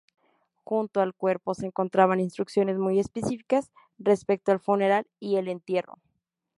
Junto 0.63 0.99
al 1.01 1.13
cuerpo 1.13 1.53
se 1.53 1.67
encontraban 1.67 2.19
instrucciones 2.19 2.79
muy 2.79 2.99
específicas 2.99 3.71
respecto 3.99 4.51
al 4.51 4.59
funeral 4.59 5.05
y 5.19 5.35
el 5.35 5.47
entierro. 5.47 5.99